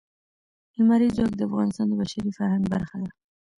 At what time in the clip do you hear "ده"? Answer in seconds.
3.03-3.11